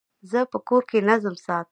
زه 0.31 0.39
په 0.51 0.57
کور 0.67 0.83
کي 0.89 0.99
نظم 1.09 1.35
ساتم. 1.45 1.69